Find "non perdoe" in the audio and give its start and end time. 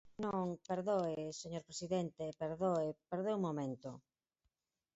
0.25-1.23